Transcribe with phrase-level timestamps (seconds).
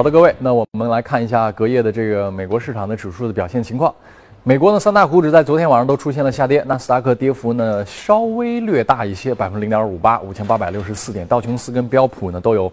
[0.00, 3.94] 好的，各位，那我们来看一下隔夜的这个美国市场的指数的表现情况。
[4.44, 11.26] 美国呢三大股指在昨天晚上都出现了下跌，纳斯达克跌幅呢稍微略大一些，百分之零点五八，五千八百六十四点。
[11.26, 12.72] 道琼斯跟标普呢都有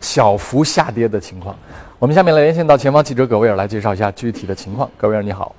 [0.00, 1.56] 小幅下跌的情况。
[1.98, 4.86] 我们下面来连线到前方记者葛威尔来介绍一下具体的情况。
[4.98, 5.56] 葛威尔你好。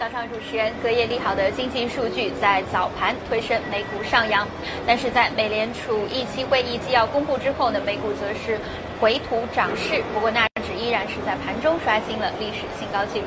[0.00, 4.46] 早上主持人，隔夜利好的经济数据在早盘推升美股上扬，
[4.86, 8.58] 但是在美联储议息会议纪要公布之后呢，美股则是
[9.00, 10.02] 回吐涨势。
[10.12, 13.26] 不过纳指依然是在盘中刷新了历史新高纪录。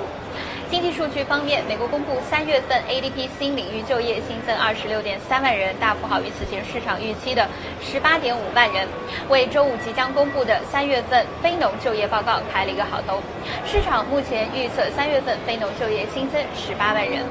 [0.70, 7.48] 经济数据方面，美国公布三月份 ADP 新领域就业新增二十六点三万人，大幅好于此前市场预期的
[7.82, 8.86] 十八点五万人，
[9.30, 13.22] 为周五即将公布的三月份非农就业报告开了一个好头。
[13.66, 17.24] 市场目前预测三月份非农就业新增十八万人。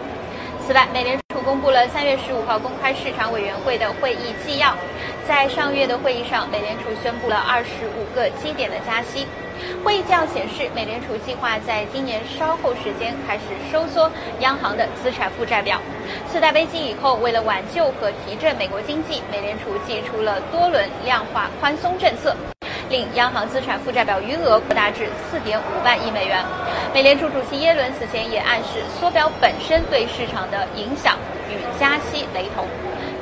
[0.67, 4.75] 此外，美联储公布了三月十五号公开市场委员会的会议纪要，
[5.25, 9.28] 在上月的会议上，美联储宣布了二十五个基点的加息。
[9.84, 15.81] 会议纪要显示，美联储计划在今年稍后时间开始收缩央行的资产负债表。
[16.28, 22.34] 次贷危机以后，为了挽救和提振美国经济，美联储祭出了多轮量化宽松政策，
[22.91, 26.44] 令央行资产负债表余额扩大至四点五万亿美元。
[26.95, 31.17] 美联储主席耶伦此前也暗示，缩表本身对市场的影响
[31.51, 32.65] 与加息雷同。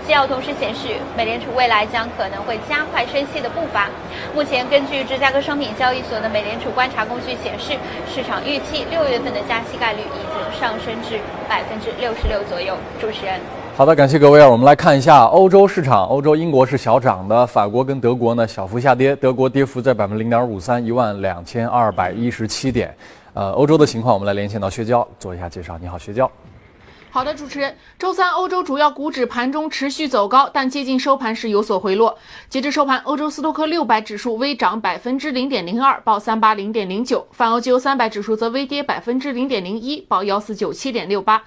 [0.06, 3.88] 纪要同时显示，美联储未来将可能会加快升息的步伐。
[4.34, 7.72] 目前，根据芝加哥商品交易所的美联储观察工具显示，
[8.14, 11.18] 市场预期六月份的加息概率已经上升至
[11.48, 12.76] 百分之六十六左右。
[13.00, 13.40] 主持人，
[13.76, 14.46] 好的，感谢各位。
[14.46, 22.94] 我们来看一下欧洲市场，欧洲英国是小涨的，法国跟德国呢小幅下跌，德国跌幅在百分之零点五三，一万两千二百一十七点。
[23.34, 25.76] 呃，欧洲的情况，我们来连线到薛娇做一下介绍。
[25.78, 26.30] 你好，薛娇。
[27.10, 32.16] 好的，主持人，周三欧洲主要股指盘中持续走高，但接近收盘时有所回落。
[32.48, 41.42] 截至收盘，欧洲斯托克六百指数微涨百分之零点零二，报三八零点零九；泛欧 G 欧三百指数则微跌百分之零点零一，报幺四九七点六八。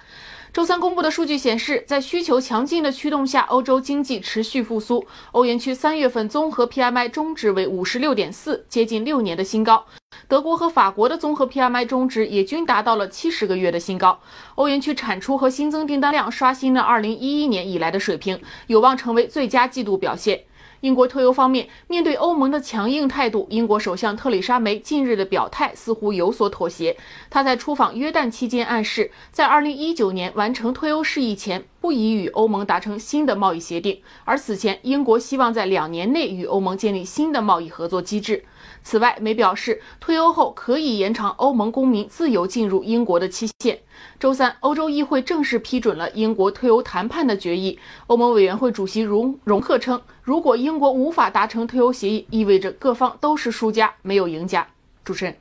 [0.58, 5.06] 周三公布的数据显示，在需求强劲的驱动下，欧洲经济持续复苏。
[5.30, 9.86] 欧元区三月份综合 PMI 中值为五十六点四，接近六年的新高。
[10.26, 14.18] 德国和法国的综合 PMI 中值也均达到了七十个月的新高。
[14.56, 20.40] 欧元区产出和新增订单量刷新了二零一一年以来的水平，有望成为最佳季度表现。
[20.80, 26.96] 英国脱欧方面，面对欧盟的强硬态度，英国首相特里莎梅近日的表态似乎有所妥协。
[27.28, 34.00] 她在出访约旦期间暗示，在2019年完成脱欧事宜前，不宜与欧盟达成新的贸易协定。
[34.24, 38.44] 而此前，英国希望在两年内与欧盟建立新的贸易合作机制。
[38.82, 43.78] 此外，梅表示，退欧后可以延长欧盟公民自由进入英国的期限。
[44.18, 47.78] 周三，欧洲议会正式批准了英国退欧谈判的决议。
[48.06, 54.66] 欧盟委员会主席容容克称，如果英国无法达成退欧协议，意味着各方都是输家，没有赢家。
[55.04, 55.34] 主持人，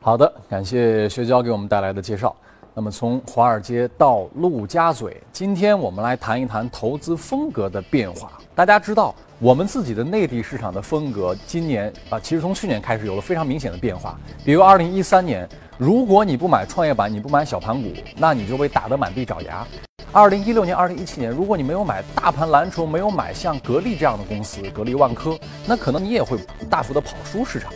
[0.00, 2.34] 好的，感谢薛娇给我们带来的介绍。
[2.74, 8.32] 那么，从华尔街到陆家嘴，今天我们来谈一谈投资风格的变化。
[8.54, 9.14] 大家知道。
[9.38, 14.16] 我们自己的内地市场的风格，今年啊，其实从去年开始有了非常明显的变化。
[14.44, 19.66] 比如二零一三年，如果你不买创业板，你不买小盘股，那你就被打得满地找牙。
[20.12, 26.38] 二零一六年、二零一七年，如果你没有买大盘蓝筹，没有买像格力这样的公司，格力、万科，那可能你也会
[26.70, 27.72] 大幅的跑输市场。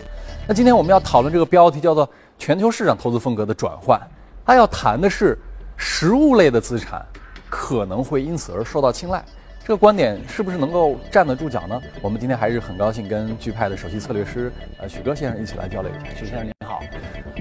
[0.47, 2.09] 那今天我们要讨论这个标题叫做
[2.39, 4.01] “全球市场投资风格的转换”，
[4.47, 5.37] 它要谈的是
[5.77, 7.05] 实物类的资产
[7.51, 9.23] 可能会因此而受到青睐。
[9.65, 11.83] 这个观点是不是能够站得住脚呢？
[12.01, 16.15] 我们今天还是很高兴跟钜派的首席策略师呃许哥先生一起来交流一下。
[16.17, 16.81] 许先生您好，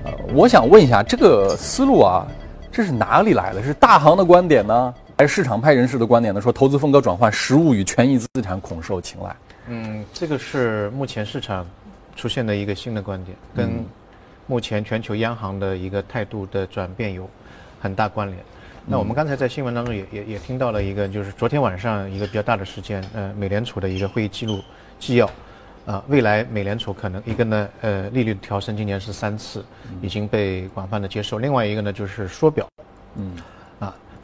[0.04, 2.26] 呃，我想问一下这个思路啊，
[2.72, 3.62] 这是哪里来的？
[3.62, 6.42] 是大行的观点呢，还是市场派人士的观点呢？
[6.42, 9.36] 说投资风格转换，实物与权益资产恐受青睐。
[9.68, 11.64] 嗯，这个是目前市场
[12.16, 13.86] 出现的一个新的观点，跟
[14.48, 17.30] 目前全球央行的一个态度的转变有
[17.80, 18.40] 很大关联。
[18.88, 24.62] 那我们刚才在新闻当中也也也听到了一个，就是昨天晚上一个比较大的事件，呃，美联储的一个会议记录
[25.00, 25.28] 纪要，
[25.88, 29.66] 啊，未来美联储可能一个呢，呃，利率调升今年是三次，
[30.04, 31.40] 已经被广泛的接受。
[31.40, 32.70] 另外一个呢就是缩表，
[33.16, 33.42] 嗯，啊，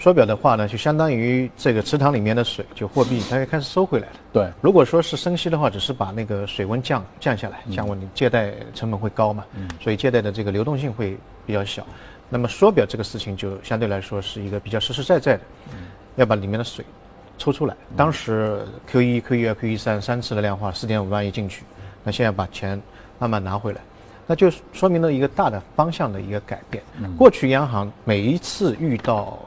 [0.01, 4.13] 缩表的话呢，就相当于这个池塘里面的水，就货币它就开始收回来了。
[4.33, 9.45] 对，如果说是升息的话，只是把那个水温降降下来，降温，你借贷成本会高嘛，
[9.80, 11.15] 所以借贷的这个流动性会
[11.45, 11.86] 比较小。
[12.30, 15.42] 那么缩表这个事情就相对来说是一个比较实实在在的，
[16.15, 16.83] 要把里面的水
[17.38, 17.75] 抽出来。
[17.95, 21.63] 当时 Q 一、Q 二、Q 一三三次的量化，四点五万亿进去，
[22.04, 22.81] 那现在把钱
[23.19, 23.81] 慢慢拿回来，
[24.25, 26.83] 那就说明了一个大的方向的一个改变。
[27.19, 29.38] 过去央行每一次遇到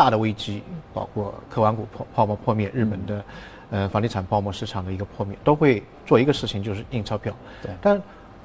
[0.00, 0.62] 大的危机，
[0.94, 3.24] 包括科网股破泡沫破灭、日本的
[3.68, 7.34] 呃房地产泡沫市场的一个破灭，都会做一个事情，就是印钞票。
[7.62, 8.00] 对，但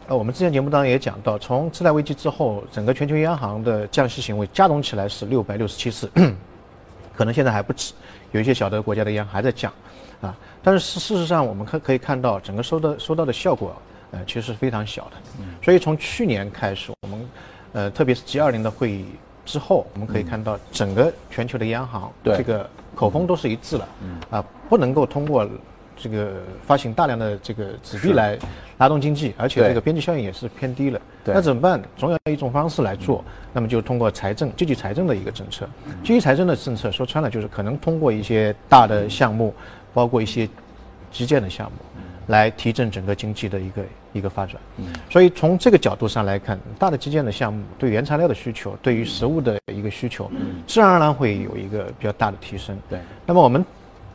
[0.07, 6.11] 呃，我们之前节目当中也讲到，从次贷危机之后，整个全球央行的降息行为加总起来是六百六十七次，
[7.15, 7.93] 可能现在还不止，
[8.33, 9.71] 有一些小的国家的央行还在降，
[10.19, 13.73] 啊，但是事事实上我们可可以看到，整个收到收到的效果，
[14.11, 15.11] 呃，其实是非常小的。
[15.63, 17.29] 所以从去年开始，我们，
[17.71, 19.05] 呃，特别是 G 二零的会议
[19.45, 22.35] 之后，我们可以看到整个全球的央行对。
[22.37, 23.87] 这个口风都是一致了，
[24.29, 25.47] 啊，不能够通过
[25.95, 26.33] 这个
[26.65, 28.37] 发行大量的这个纸币来
[28.77, 30.99] 拉动经济，而且这个边际效应也是偏低了。
[31.23, 31.81] 那怎么办？
[31.97, 35.67] 总有一种方式来做，那么就通过财政积极财政的一个政策。
[36.03, 39.53] 积极财政的政策说穿了就是可能通过一些大的项目，
[39.93, 40.47] 包括一些
[41.11, 41.94] 基建的项目，
[42.27, 43.83] 来提振整个经济的一个
[44.13, 44.55] 一个发展。
[44.77, 50.29] 嗯所以从这个角度上来看，大的基建的项目对原材料的需求，对于实物的一个需求，
[50.67, 52.77] 自然而然会有一个比较大的提升。
[52.89, 53.63] 对，那么我们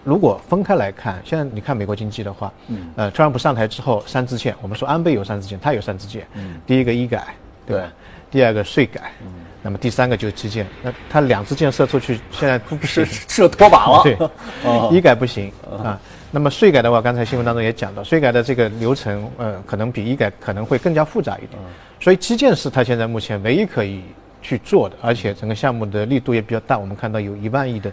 [0.04, 7.34] 如果分开来看，现在你看美国经济的话，嗯呃，特朗普上台之后三支箭，我们说安倍有三支箭，他有三支箭，嗯第一个医改，
[7.66, 7.92] 对吧？
[8.30, 10.66] 第二个税改，嗯那么第三个就是基建。
[10.82, 14.02] 那他两支箭射出去，现在都不是，射拖把了。
[14.02, 14.16] 对
[14.64, 15.52] 哦，医改不行
[15.84, 16.00] 啊。
[16.30, 21.60] 那么税改的话，刚才新闻当中也讲到，税改的这个流程，呃，可能比医改可能会更加复杂一点。
[21.98, 24.02] 所以基建是它现在目前唯一可以
[24.40, 26.78] 去做的，而且整个项目的力度也比较大。
[26.78, 27.90] 我们看到有一万亿的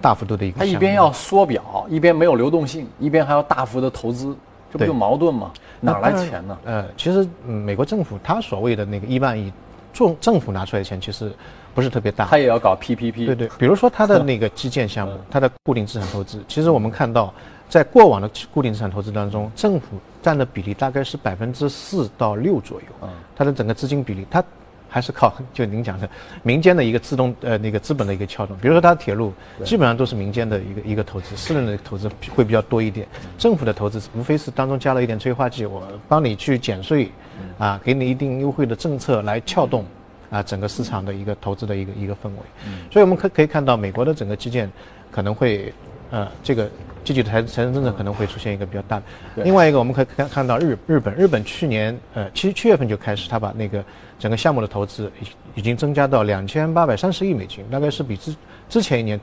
[0.00, 0.72] 大幅度的一个项目。
[0.72, 4.34] 他一边要缩表，一边没有流动性，一边还要大幅的投资，
[4.72, 5.52] 这不就矛盾吗？
[5.80, 6.58] 哪来钱呢？
[6.64, 9.52] 呃，其实、嗯、美国政府它所谓的那个一万亿，
[9.92, 11.30] 政政府拿出来的钱其实
[11.74, 12.24] 不是特别大。
[12.24, 13.26] 他也要搞 PPP。
[13.26, 17.32] 对对，比如说它的 那个基建项目，它的固定资产投资，其实我们看到，
[17.76, 22.86] 在过往的固定资产投资当中，政府占的比例大概是百分之四到六左右。
[23.02, 24.42] 嗯它的整个资金比例，它
[24.88, 26.08] 还是靠就您讲的
[26.42, 28.56] 民间的一个自动呃那个资本的一个撬动。
[28.56, 29.30] 比如说它的铁路，
[29.62, 33.06] 基本上都是民间的一个一个投资，私人的投资会比较多一点。
[33.36, 37.10] 政府的投资无非是当中加了一点催化剂，我帮你去减税，
[37.58, 39.84] 啊，给你一定优惠的政策来撬动。
[40.28, 42.42] 啊，整个市场的一个投资的一个一个氛围，
[42.90, 44.68] 所以我们可可以看到，美国的整个基建
[45.08, 45.72] 可能会，
[46.10, 46.70] 呃，这个
[47.04, 49.02] 积极的财财政政策可能会出现一个比较大的。
[49.42, 53.84] 另外一个，我们可以看看到日日本，日本去年呃七七月份就开始，他把那个
[54.18, 58.34] 整个项目的投资已已经增加到两千八百三十亿美金，大概是比之
[58.68, 59.20] 之前一年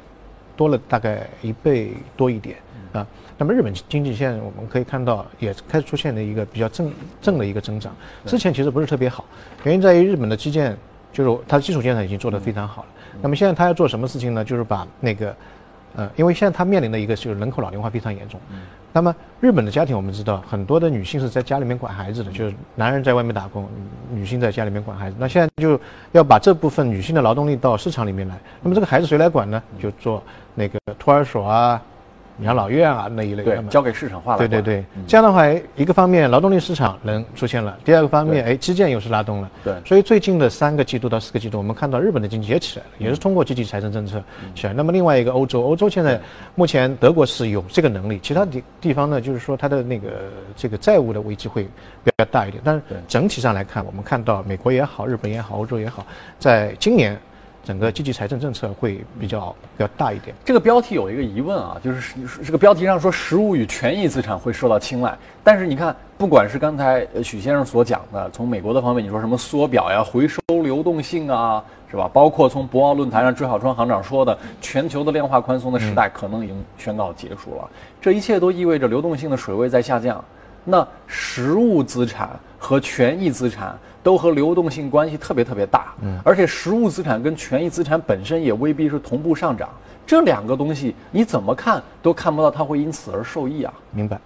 [0.55, 2.57] 多了大概一倍多一点
[2.91, 3.05] 啊。
[3.37, 6.91] 那么日本经济现在我们可以看到也开始出现了一个比较正
[7.21, 7.95] 正的一个增长，
[8.25, 9.25] 之前其实不是特别好，
[9.63, 10.77] 原因在于日本的基建
[11.11, 12.87] 就是它的基础建设已经做得非常好了。
[13.21, 14.43] 那么现在它要做什么事情呢？
[14.43, 15.35] 就是把那个
[15.95, 18.39] 呃，因为现在它面临的一个就是人口老龄化非常严重。
[18.95, 23.67] 那么日本的家庭我们知道，很多的女性是在家里面管孩子的，就是男人在外面打工，
[24.11, 25.15] 女性在家里面管孩子。
[25.17, 25.79] 那现在就
[26.11, 28.37] 要把这部分女性的劳动力到市场里面来。
[28.61, 29.61] 那么这个孩子谁来管呢？
[29.79, 30.21] 就做
[30.53, 31.81] 那个托儿所啊、
[32.41, 33.43] 养老院啊那一类。
[33.43, 34.37] 的对，交给市场化了。
[34.37, 35.45] 对对对，这样的话，
[35.75, 39.49] 一个方面劳动力市场能出现了，第二个方面，哎，基建又是拉动了。
[39.63, 44.23] 对所以最近的三个季度到四个季度，我们看到日本的经济也起来了，也是通过积极财政政策
[44.55, 44.73] 起来。
[44.73, 46.19] 那么另外一个欧洲，欧洲现在
[46.55, 50.09] 目前德国是有这个能力，其他地地方呢，就是说它的那个
[50.55, 51.63] 这个债务的危机会
[52.03, 52.61] 比较大一点。
[52.63, 56.05] 但是整体上来看，我们看到美国也好，日本也好，欧洲也好，
[56.39, 57.19] 在今年
[57.63, 60.35] 整个积极财政政策会比较比较大一点。
[60.43, 72.09] 这个标题有一个疑问啊，就是这个标题上说实物与权益资产会受到青睐，但是你看，不管是刚才许先生所讲的，从美国的方面，你说什么缩表呀、回收流动性啊，是吧？
[72.11, 77.69] 包括从博鳌论坛上周小川行长说的，全球的量化宽松的时代可能已经宣告结束了，
[78.01, 80.23] 这一切都意味着流动性的水位在下降。
[80.65, 89.69] 那实物资产和权益资产都和流动性关系特别特别大，嗯，而且实物资产跟权益资产本身也未必是同步上涨，
[90.05, 93.73] 这两个东西你怎么看都看不到它会因此而受益啊。
[93.91, 94.19] 明白，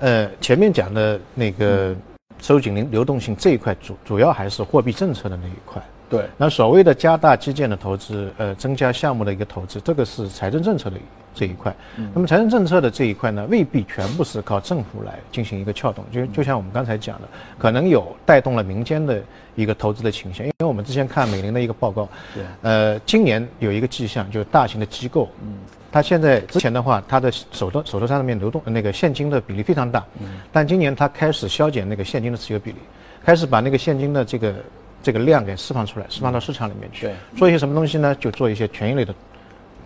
[0.00, 1.94] 呃，前面讲的那个
[2.40, 5.82] 收紧流流动性这一块主主要还是货币政策的那一块。
[6.10, 10.96] 对，那所谓的加大基建的投资，呃，增加项目的一个投资，这个是财政政策的
[11.38, 11.72] 这一块。
[12.12, 19.22] 那么财政政策的这一块呢，未必全部是靠政府来进行一个撬动，就就像我们刚才讲的，可能有带动了民间的
[19.54, 20.44] 一个投资的倾向。
[20.44, 25.54] 因为我们之前看美林的一个报告，对呃，今年有一个迹象，就是大型的机构，嗯，
[25.92, 32.78] 它现在之前的话，它的手头手头上面流动那个现金的比例非常大，嗯，但今年它开始削减那个现金的持有比例，
[33.24, 34.54] 开始把那个现金的这个
[35.02, 37.06] 这个量给释放出来，释放到市场里面去。
[37.06, 38.14] 对做一些什么东西呢？
[38.18, 39.14] 就做一些权益类的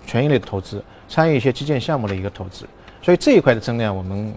[0.07, 2.67] 权益类的投资，参与一些基建项目的一个投资。
[3.03, 4.33] 所以这一块的增量，我们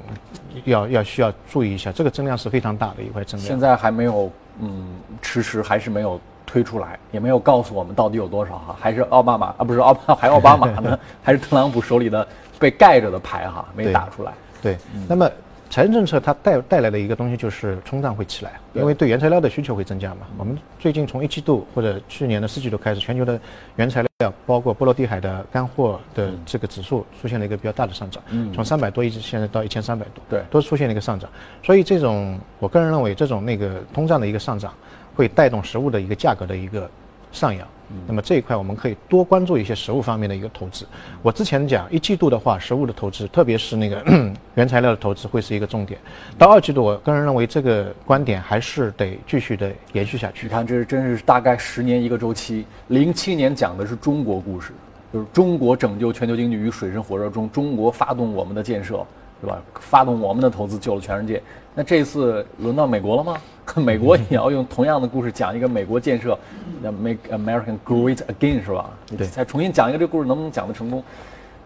[0.66, 3.48] 要要需要注意一下，这个增量是非常大的一块增量。
[3.48, 4.30] 现在还没有，
[4.60, 4.90] 嗯，
[5.22, 12.28] 迟迟还是没有推出来，也没有告诉我们到底有多少哈，还是奥巴马啊，不是奥巴 还奥巴马呢，还是特朗普手里的
[12.60, 14.34] 被盖着的牌哈，没打出来。
[14.62, 14.76] 对，
[15.08, 15.30] 那么
[15.70, 20.22] 财政政策它带带来的一个东西就是通胀会起来，因为对原材料的需求会增加嘛。
[20.38, 23.40] 我们最近从一季度或者去年的四季度开始，全球的
[23.76, 30.42] 原材料包括波罗的海的干货的这个指数出现了一个比较大的上涨，从三百多一直现在到一千三百多，对。
[30.50, 31.30] 都出现了一个上涨。
[31.62, 34.74] 所以这种我个人认为，这种那个通胀的一个上涨，
[35.14, 36.90] 会带动食物的一个价格的一个
[37.36, 37.68] 上扬。
[38.08, 40.88] 那么这一块我们可以多关注一些实物方面的一个投资。
[41.22, 44.04] 我之前讲一季度的话，实物的投资，特别是那个
[44.56, 46.00] 原材料的投资会是一个重点。
[46.36, 50.52] 到二季度，我个人认为这个观点还是得继续的延续下去你。
[50.52, 52.66] 看，这是真是大概十年一个周期。
[52.88, 54.74] 零七年讲的是中国故事，
[55.14, 59.06] 就是中国拯救全球经济于水深火热中，中国发动我们的建设，
[59.46, 59.62] 是吧？
[59.80, 61.42] 发动我们的投资，救了全世界。
[61.74, 63.38] 那这次轮到美国了吗？
[63.78, 66.38] 美国也要用同样的故事讲一个美国建设，
[66.82, 68.90] 那 Make American Great Again 是吧？
[69.18, 71.04] 对再重新讲一个这个故事，能不能讲得成功？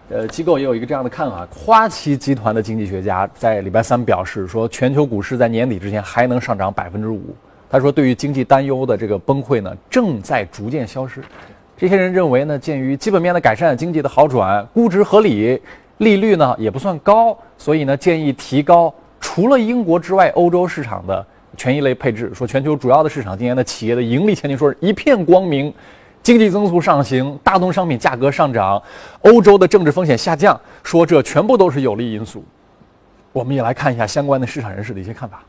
[0.09, 1.48] 呃，机构也有一个这样的看法。
[1.51, 7.21] 花旗集团的经济学家在礼拜三表示说，全球股市在年底之前还能上涨百分之五。
[7.69, 11.21] 他说，对于经济担忧的这个崩溃呢，正在逐渐消失。
[11.77, 15.62] 这些人认为呢，鉴于基本面的改善、经济的好转、估值合理、
[16.00, 21.25] 利率呢也不算高，所以呢建议提高除了英国之外欧洲市场的
[21.56, 22.34] 权益类配置。
[22.34, 25.74] 说全球主要的市场今年的企业的盈利前景说是一片光明。
[26.22, 28.79] 经济增速上行，大宗商品价格上涨，
[29.22, 32.44] 欧洲的政治风险下降，说这全部都是有利因素。
[33.32, 35.41] 我们也来看一下相关的市场人士的一些看法。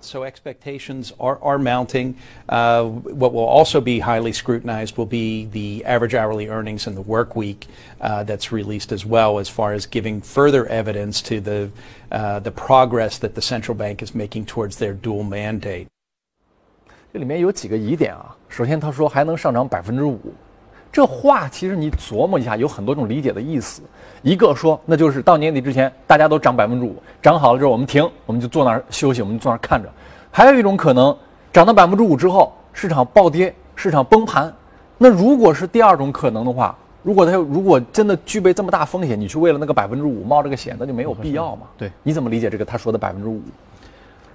[0.00, 2.14] So expectations are, are mounting.
[2.48, 7.02] Uh, what will also be highly scrutinized will be the average hourly earnings in the
[7.02, 7.66] work week
[8.00, 11.70] uh, that's released as well, as far as giving further evidence to the
[12.12, 15.88] uh, the progress that the central bank is making towards their dual mandate.
[17.12, 18.36] 这里面有几个疑点啊。
[18.48, 20.20] 首先，他说还能上涨百分之五，
[20.92, 23.82] 这话其实你琢磨一下，有很多种理解的意思。
[24.21, 29.89] 一个说，那就是到年底之前大家都涨百分之五，涨好了之后我们停，我们就坐那儿休息，我们就坐那儿看着。
[30.31, 31.15] 还有一种可能，
[31.51, 34.53] 涨到百分之五之后，市场暴跌，市场崩盘。
[34.97, 41.63] 那如果是第二种可能的话，如果它如果真的具备这么大风险，你去为了那个百分之五冒这个险，那就没有必要嘛。
[41.77, 43.41] 对你怎么理解这个他说的百分之五？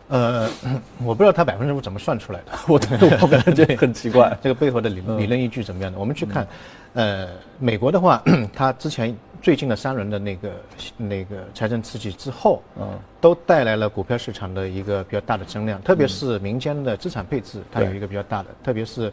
[0.08, 0.48] 呃，
[1.04, 2.78] 我不知道他百分之五怎么算出来的， 我
[3.26, 4.36] 感觉很奇怪。
[4.42, 5.98] 这个背后的理理论依据怎么样的？
[5.98, 6.46] 我们去看，
[6.94, 7.28] 呃，
[7.58, 8.22] 美国的话，
[8.54, 9.16] 它之前
[9.46, 10.52] 最近的三轮的那个
[10.96, 19.12] 那个财政刺激之后，嗯，都带来了股票市场的一个比较大的增量，特别是民间的资产配置，它有一个比较大的，特别是，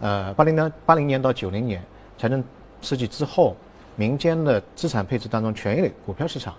[0.00, 1.84] 呃，八零年八零年到九零年
[2.16, 2.42] 财政
[2.80, 3.54] 刺激之后，
[3.96, 6.54] 民间的资产配置当中，权益类股票市场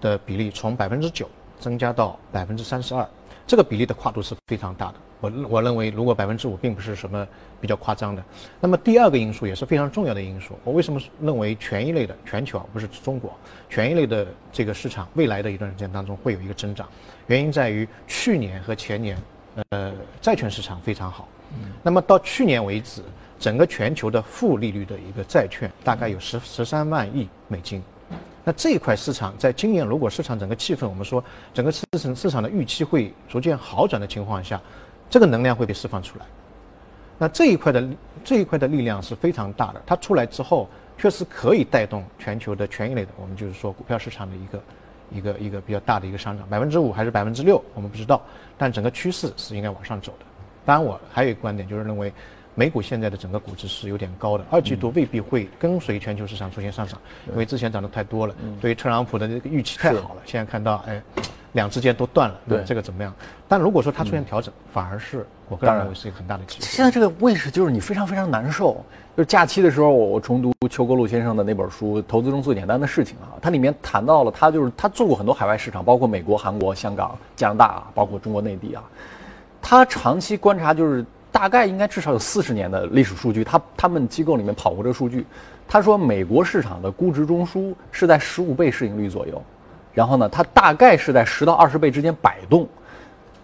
[0.00, 3.04] 的比例从百分之九增加到百分之三十二，
[3.48, 4.94] 这个比例的跨度是非常大的。
[5.20, 7.26] 我我认为，如果百分之五并不是什么
[7.60, 8.24] 比较夸张的。
[8.60, 10.58] 那么第二个因素也是非常重要的因素。
[10.64, 13.32] 我为什么认为权益类的全球啊，不是中国
[13.68, 16.88] 权益类的这个市场未来的一段时间当中会有一个增长？
[17.26, 19.16] 原因在于去年和前年，
[19.70, 21.28] 呃，债券市场非常好。
[21.82, 23.02] 那么到去年为止，
[23.38, 27.82] 整个全球的负利率的一个债券大概有十十三万亿美金。
[28.42, 31.22] 那这一块市场在今年如果市场整个气氛，我们说
[31.52, 34.60] 整个市场市场的预期会逐渐好转的情况下，
[35.10, 36.24] 这个能量会被释放出来。
[37.18, 37.86] 那这一块的
[38.24, 44.62] 这一块的力量是非常大的，它出来之后，确实可以带动全球的权益类的，我们就是说股票市场的一个
[45.10, 48.22] 一个一个比较大的一个上涨，百分之五还是百分之六，我们不知道，
[48.56, 50.24] 但整个趋势是应该往上走的。
[50.64, 52.10] 当然，我还有一个观点，就是认为
[52.54, 56.98] 美股现在的整个估值是有点高的，二季度未必会跟随全球市场出现上涨，
[57.30, 61.02] 因为之前涨得太多了，对于特朗普的这个预期太好了，现在看到哎，
[61.52, 63.12] 两之间都断了，对这个怎么样？
[63.48, 66.64] 但如果说它出现调整，反而是我个人认为是一个很大的机会。
[66.64, 68.84] 现在这个位置就是你非常非常难受。
[69.16, 78.82] 就是假期的时候，我我重读邱国禄先生的那本书《投资中最简单的事情》啊，它里面谈到了他就是他做过很多海外市场，包括美国、韩国、香港、加拿大，啊包括中国内地啊。
[79.60, 83.42] 他长期观察，就是大概应该至少有四十年的历史数据。
[83.42, 85.26] 他他们机构里面跑过这个数据，
[85.68, 89.42] 他说美国市场的估值中枢是在十五倍市盈率左右，
[89.92, 92.66] 然后呢，它大概是在十到二十倍之间摆动。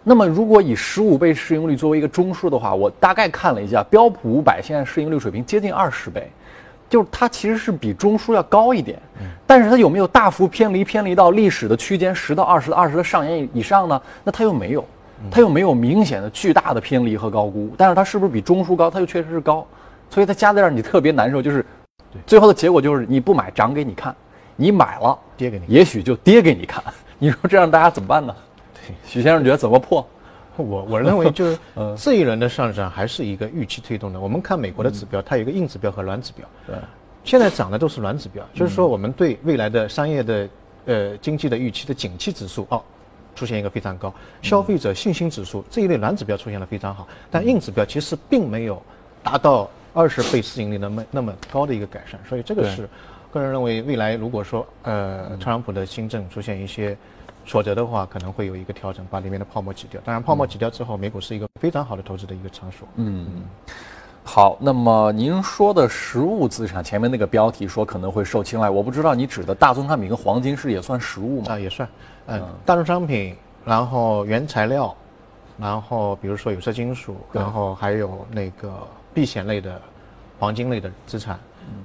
[0.09, 6.31] 那么，如果以十五倍市盈率作为一个中枢的话，我大概看了一下，标普五百现在市盈率水平接近二十倍，
[6.89, 8.97] 就是它其实是比中枢要高一点，
[9.45, 14.01] 但是它有没有大幅偏离，偏离到历史的区间十到二十、二十的上沿以上呢？
[14.23, 14.85] 那它又没有，
[15.29, 18.89] 它又没有明显的巨大的偏离和高估，但是它是不是比中枢高？
[18.89, 19.67] 它又确实是高，
[20.09, 21.67] 所以它加在这儿你特别难受，就是
[22.25, 24.15] 最后的结果就是你不买涨给你看，
[24.57, 26.83] 你买了跌给你也许就跌给你看，
[27.19, 28.35] 你说这样大家怎么办呢？
[28.75, 28.95] 对。
[29.07, 30.07] 许先生觉得怎么破？
[30.57, 31.95] 我我认为 就是嗯。
[31.97, 34.19] 这一轮的上涨还是一个预期推动的。
[34.19, 36.47] 我们看美国的指标，它有一个硬指标和软指标。
[36.67, 36.75] 对，
[37.25, 40.49] 现在涨的都是软指标，就是说我们对未来的商业的
[40.87, 42.83] 呃经济的预期的景气指数哦
[43.35, 48.83] 出现一个非常高，消费者信心指数这一类软指标出现了非常好，但硬指标其实并没有
[49.23, 52.89] 达到二十倍市盈率那么那么高的一个改善，所以这个是
[53.37, 56.97] 个人认为未来如果说呃特朗普的新政出现一些
[57.45, 60.01] 挫折的话，可能会有一个调整，把里面的泡沫挤掉。
[60.05, 62.89] 当然，泡沫挤掉之后，美股是一个非常好的投资的一个场所。
[62.97, 63.27] 嗯，
[64.25, 71.53] 好，那么您说的实物资产，前面那个标题说可能会受青睐，我不知道你指的大宗商品跟黄金是也算实物吗？
[71.53, 71.89] 啊，也算，
[72.27, 74.93] 嗯，大宗商品，然后原材料，
[75.57, 78.73] 然后比如说有色金属，然后还有那个
[79.15, 79.81] 避险类的、
[80.39, 81.39] 黄金类的资产，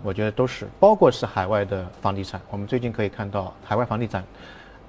[0.03, 2.39] 我觉得都是，包括是海外的房地产。
[2.50, 4.24] 我们最近可以看到，海外房地产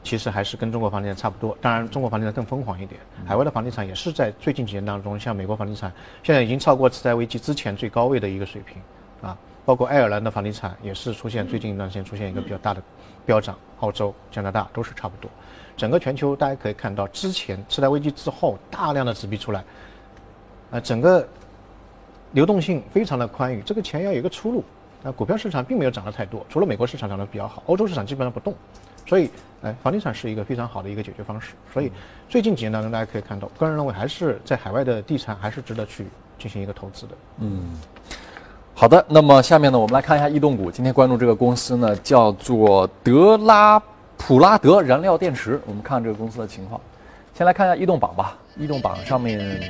[0.02, 3.00] 其实还是跟中国房地产差不多，当然中国房地产更疯狂一点。
[3.24, 5.92] 海外的房地产也是在最近几年当中，像美国房地产
[6.22, 8.82] 现在已经超过次贷危机之前最高位的一个水平，
[9.22, 12.82] 啊，包括爱尔兰的房地产也是出现最近一段时间出现一个比较大的
[13.24, 15.30] 飙涨，澳洲、加拿大都是差不多。
[15.76, 19.64] 整个全球大家可以看到，之前次贷危机之后大量的纸币出来，
[20.72, 21.26] 呃，整个
[22.32, 24.64] 流动性非常的宽裕，这个钱要有一个出路。
[25.02, 28.54] 那股票市场并没有涨得太多，除了美国市场涨得比较好，欧洲市场基本上不动，
[29.04, 29.28] 所以，
[29.62, 31.54] 哎，房地产是一个非常好的一个解决方式。
[31.72, 31.90] 所以，
[32.28, 36.06] 最近几年当中，大家可以看到，个人认为还是在海外的地产还是值得去
[36.38, 37.14] 进行一个投资的。
[37.38, 37.72] 嗯
[38.74, 40.70] 好的，那么下面呢，我们来看一下异动股。
[40.70, 43.82] 今天关注这个公司呢，叫做德拉
[44.16, 45.60] 普拉德燃料电池。
[45.66, 46.80] 我们看这个公司的情况，
[47.34, 48.38] 先来看一下异动榜吧。
[48.56, 49.60] 异动榜上面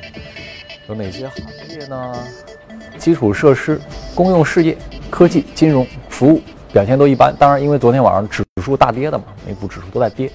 [0.88, 1.38] 有哪些行
[1.68, 2.14] 业呢？
[2.98, 3.80] 基础设施、
[4.14, 4.76] 公用事业、
[5.10, 6.40] 科技、金融服务
[6.72, 7.34] 表现都一般。
[7.38, 10.30] 当然，因为昨天晚上指数大跌的嘛，美股指数都在跌。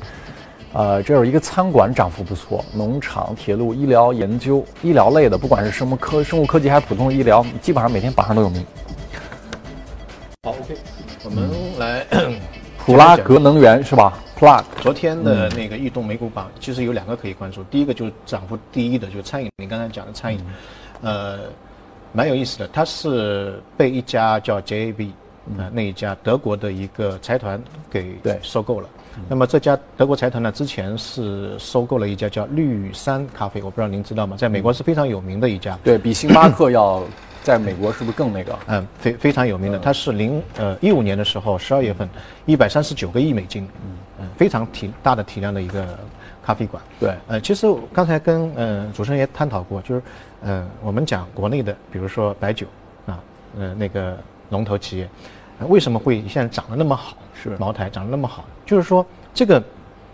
[0.74, 8.64] 呃，这有一个餐馆涨幅不错，农场、铁路、医疗研究、医疗类的，不管是生物科、生物科技还是普通医疗，基本上每天榜上都有名。
[10.44, 10.78] 好，OK，
[11.24, 12.06] 我们来
[12.78, 17.64] 普拉格能源是吧？Plug 昨天的那个异动美股榜，其实有两个可以关注。
[17.64, 20.40] 第一个就是涨幅第一的，就是餐饮，你刚才讲的餐饮，
[21.02, 21.40] 呃，
[22.14, 22.68] 蛮有意思的。
[22.70, 25.10] 它是被一家叫 JAB，
[25.58, 28.90] 呃，那一家德国的一个财团给对收购了。
[29.28, 34.38] 那么这家德国财团呢，之前是收购了一家叫绿山咖啡，我不知道您知道吗？
[34.38, 35.76] 在美国是非常有名的一家。
[35.84, 37.04] 对比星巴克要
[37.42, 38.60] 在美国是不是更那个？
[38.68, 42.08] 嗯，非非常有名的，它是零呃一五年的时候十二月份，
[42.46, 43.68] 一百三十九个亿美金，
[44.20, 45.98] 嗯，非常体大的体量的一个
[46.46, 46.84] 咖啡馆。
[47.00, 50.02] 对呃，其实刚才跟呃主持人也探讨过，就是
[50.48, 52.66] 呃我们讲国内的，比如说白酒
[53.06, 53.20] 啊，
[53.60, 54.18] 呃那个
[54.50, 55.10] 龙头企业，
[55.60, 57.18] 呃为什么会现在涨得那么好？
[57.36, 59.62] 是茅台涨得那么好，就是说这个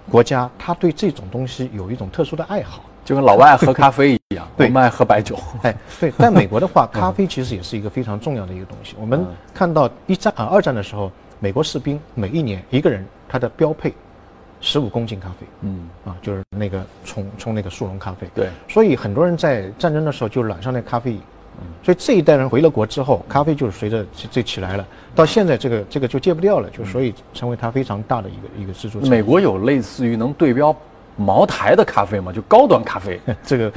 [0.10, 2.82] 国家他对这种东西有一种特殊的爱好。
[3.06, 5.38] 就跟老外喝咖啡一样， 对我们爱喝白酒。
[5.62, 8.96] 哎，对，在美国的话， 咖啡其实也是一个非常重要的一个东西。
[8.98, 13.94] 我们看到一战啊，二战的时候，美国士兵每一年一个人他的标配
[14.66, 18.26] 十五公斤咖啡，嗯，啊，就是那个冲冲那个速溶咖啡。
[18.34, 21.22] 对，所以很多人在战争的时候就染上那咖啡瘾。
[21.84, 24.86] 所以这一代人回了国之后，咖啡就是随着这这起来了。
[25.14, 29.00] 到现在这个这个就戒不掉了，就所以成为它非常大的一个一个支柱。
[29.02, 30.76] 美国有类似于能对标
[31.16, 32.32] 茅台的咖啡吗？
[32.34, 33.72] 就高端咖啡， 这个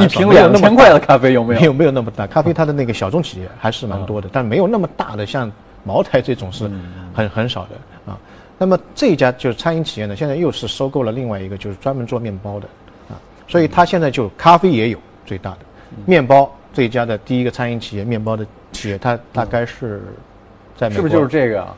[0.00, 1.60] 一瓶两千块的咖啡有没有？
[1.60, 5.50] 没有没有那么大，咖啡 它的那个小众企业还是蛮多的，但没有那么大的，像
[5.84, 6.70] 茅台这种是
[7.12, 7.89] 很很少的啊。
[8.60, 12.68] 那么这一家就是餐饮企业呢，现在又是收购了另外一个，就是专门做面包的
[13.08, 13.16] 啊，
[13.48, 15.58] 所以它现在就咖啡也有最大的，
[16.04, 20.02] 面包这一家的第一个餐饮企业，面包的企业，它大概是
[20.76, 21.74] 在美国是不是就是这个啊？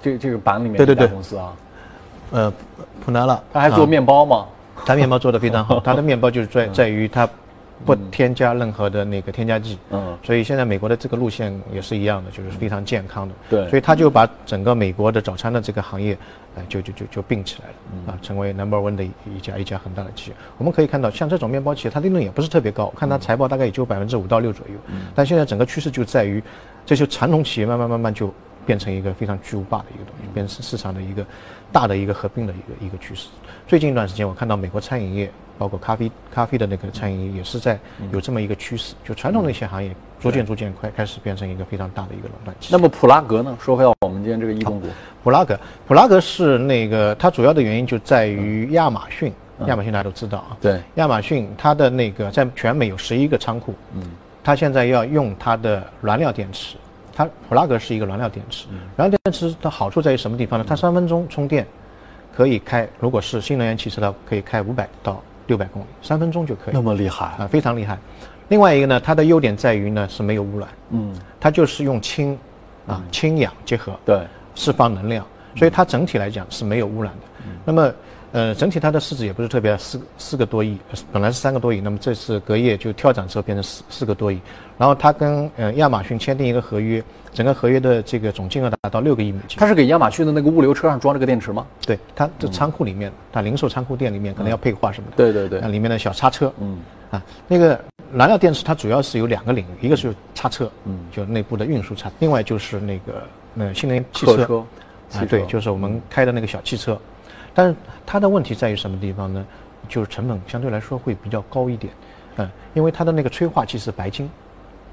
[0.00, 1.52] 这这个版里面对对对公司啊？
[2.30, 2.52] 呃
[3.04, 4.46] 普纳拉，他还做啊面包吗？
[4.86, 7.28] 他面包做的非常好， 他的面包就是在在于它
[7.84, 10.16] 不添加任何的那个添加剂，嗯。
[10.22, 13.68] 所以现在美国的这个路线也是一样的，就是非常健康的，对。
[13.68, 16.16] 所以他就把整个美国的早餐的这个行业，
[16.54, 18.06] 呃，就就就就并起来了，嗯。
[18.06, 20.36] 啊，成为 number one 的一一家一家很大的企业。
[20.58, 25.06] 我们可以看到，像这种面包企业，它利润也不是特别高，看它财报大概也就百分之五到六左右，嗯。
[25.14, 26.42] 但现在整个趋势就在于，
[26.86, 28.32] 这些传统企业慢慢慢慢就
[28.64, 31.26] 变成一个非常巨无霸的一个东西，变成市场的一个
[31.70, 33.28] 大的一个合并的一个一个趋势。
[33.66, 37.78] 最近一段时间，我看到美国餐饮业，包括咖啡咖啡的那个餐饮，也是在
[38.12, 42.68] 有这么一个趋势，就传统的一些行业逐渐逐渐快开始变成一个非常大的一个垄断期。
[42.72, 43.56] 那么普拉格呢？
[43.60, 44.88] 说回到我们今天这个异动股，
[45.22, 49.32] 普拉格，普拉格是那个它主要的原因就在于亚马逊，
[49.66, 54.02] 亚马逊大家都知道啊，对，亚马逊它的那个在全美有十一个仓库，嗯，
[54.42, 56.76] 它现在要用它的燃料电池，
[57.14, 60.64] 它普拉格是一个燃料电池，燃料电池的好处在于什么地方呢？
[60.68, 61.66] 它三分钟充电，
[62.34, 67.98] 可以开，如果是新能源汽车的，可以开五百到六百公里，三分钟就可以，那么厉害，啊，非常厉害。
[68.48, 72.38] 另外一个呢，它的优点在于呢是没有污染，嗯，它就是用氢
[72.86, 74.20] 啊氢氧结合，对，
[74.54, 75.26] 释放能量，
[75.56, 77.50] 所以它整体来讲是没有污染的。
[77.64, 77.92] 那么，
[78.34, 80.76] 呃，整体它的市值也不是特别，四四个多亿，
[81.12, 84.40] 本来是三个多亿，那么这次隔夜就跳涨之后变成四四个多亿。
[84.76, 87.00] 然后它跟呃亚马逊签订一个合约，
[87.32, 89.56] 整个合约的这个总金额达到六个亿美金。
[89.56, 91.64] 它是给亚马逊的那个物流车上装这个电池吗？
[91.86, 95.16] 对，它这仓库里面，它零售仓库店里面可能要配话什么的。
[95.16, 96.78] 对对对那里面的小叉车，嗯，
[97.12, 97.78] 啊，那个
[98.12, 103.22] 燃料电池它主要是有两个领域，一个是叉车，嗯，就内部的运输叉，另外就是那个
[103.56, 104.66] 呃新能源汽车
[105.12, 106.98] 啊，对，就是我们开的那个小汽车。
[107.54, 109.44] 但是它的问题在于什么地方呢？
[109.86, 111.92] 就是成本相对来说会比较高一点，
[112.36, 114.30] 嗯，因为它的那个催化剂是白金，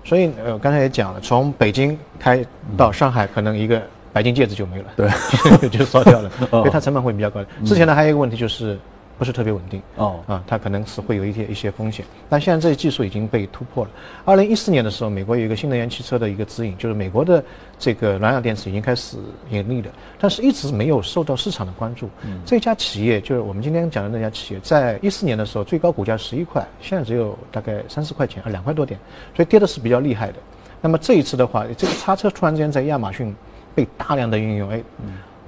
[0.03, 2.45] 所以呃刚才也讲了，从北京开
[2.75, 5.09] 到上海，可能一个白金戒指就没了，对，
[5.71, 7.41] 就烧掉了， 所以它成本会比较高。
[7.65, 8.77] 之前呢还有一个问题就是
[9.21, 13.91] 不是特别稳定，哦啊，它可能是会有一些一些风险，但现在这些技术已经被突破了。
[14.25, 17.43] 二零一四年的时候，美国有一个新能源汽车的一个指引，就是美国的
[17.77, 19.17] 这个燃料电池已经开始
[19.51, 22.09] 盈利了，但是一直没有受到市场的关注。
[22.43, 28.99] 这家企业就是我们今天讲的那家企业，在一四年的时候最高股价十一块，现在只有大概三四块钱啊，两块多点，
[29.35, 30.35] 所以跌的是比较厉害的。
[30.81, 33.35] 那么这一次的话，这个叉车突然之间在亚马逊
[33.75, 34.83] 被大量的运用，哎，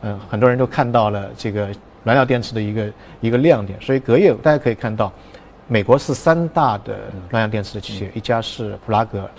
[0.04, 1.70] 嗯、很多人都看到了这个
[2.04, 5.12] 燃料电池的一个一个亮点，所以隔夜大家可以看到，
[5.68, 6.94] 美国是三大的
[7.30, 9.30] 燃料电池的企业，一家是普拉格，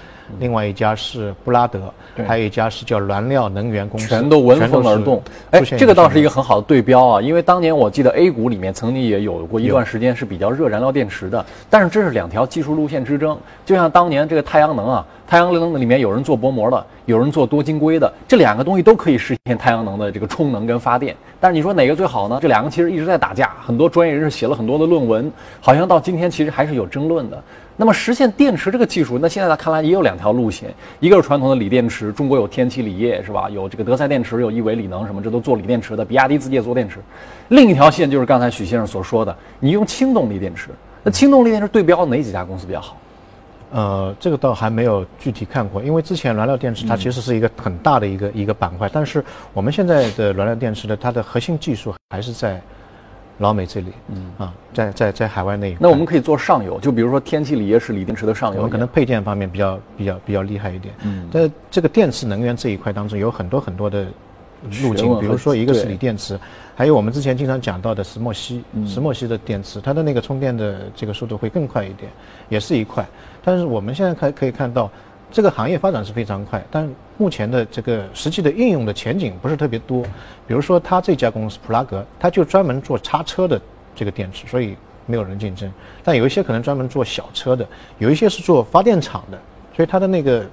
[0.40, 1.92] 另外一家是布拉德，
[2.26, 5.22] 还有一家是叫燃料能源公司，全都闻风而动。
[5.50, 13.38] 哎，这个倒是一个个很好的对标啊，因为当年我记得 A 股里面曾经也有过一段时间是比较热燃料电池的，但是这是两条技术路线之争。
[13.64, 21.14] 就像当年这个太阳能啊，太阳能里面有人做薄膜的，有人做多晶硅的，这两个东西都可以实现太阳能的这个充能跟发电。
[21.38, 22.38] 但是你说哪个最好呢？
[22.40, 27.42] 这两个其实一直在打架，很多专业人士写了很多的论文，好像到今天其实还是有争论的。
[27.76, 33.50] 那么实现电池这个技术，那现在看来也有两条路线，一个是传统的锂电池，中国有天齐锂业是吧？
[33.50, 36.98] 有这个德赛电池，有亿纬锂能什么，这都做锂电池的，比亚迪自己也做电池。
[37.48, 40.68] 另一条线就是刚才许先生所说的，你用氢动力电池，
[41.02, 42.96] 那氢动力电池对标哪几家公司比较好？
[43.72, 52.62] 呃，这个倒还没有具体看过，因为之前燃料电池它其实是一个很大的一个一个板块，但是我们现在的燃料电池的它的核心技术还是在
[53.38, 54.30] 老美这里，嗯。
[54.38, 55.78] 啊，在在在海外那一块。
[55.80, 60.94] 那我们可以做上游，就比如说天气锂业是锂电池的上游，我们可能配件方面比较比较比较厉害一点。
[61.04, 64.06] 嗯，在这个电池能源这一块当中，有很多很多的
[64.82, 66.38] 路径，比如说一个是锂电池，
[66.74, 72.10] 还有我们之前经常讲到的石墨烯，石墨烯的电池，它的那个充电的这个速度会更快一点，
[72.48, 73.06] 也是一块。
[73.44, 74.90] 但是我们现在可可以看到，
[75.34, 80.00] 这个行业发展是非常快，但目前的这个实际的应用的前景不是特别多。
[80.46, 83.60] 比如说，它这家公司普拉格，它就专门做叉车的
[83.96, 85.68] 这个电池，所以没有人竞争。
[86.04, 87.66] 但有一些可能专门做小车的，
[87.98, 89.36] 有一些是做发电厂的，
[89.74, 90.46] 所以它的那个